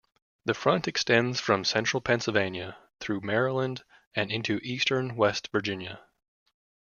[0.45, 3.83] The Front extends from central Pennsylvania through Maryland
[4.15, 6.01] and into eastern West Virginia.